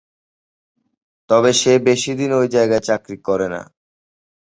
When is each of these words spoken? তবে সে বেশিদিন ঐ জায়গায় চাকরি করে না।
তবে 1.29 1.51
সে 1.53 1.73
বেশিদিন 1.87 2.29
ঐ 2.33 2.41
জায়গায় 2.55 2.83
চাকরি 2.87 3.17
করে 3.27 3.47
না। 3.53 3.61